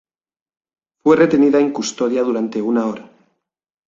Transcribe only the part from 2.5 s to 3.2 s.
una hora.